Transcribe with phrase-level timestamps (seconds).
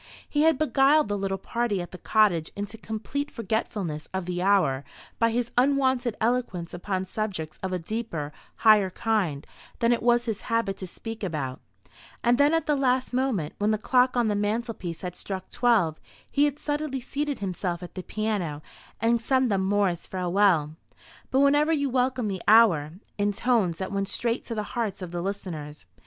[0.27, 4.83] He had beguiled the little party at the cottage into complete forgetfulness of the hour
[5.19, 9.45] by his unwonted eloquence upon subjects of a deeper, higher kind
[9.77, 11.59] than it was his habit to speak about;
[12.23, 15.99] and then at the last moment, when the clock on the mantelpiece had struck twelve,
[16.31, 18.63] he had suddenly seated himself at the piano,
[18.99, 20.71] and sung them Moore's "Farewell,
[21.29, 25.11] but whenever you welcome the hour," in tones that went straight to the hearts of
[25.11, 25.85] the listeners.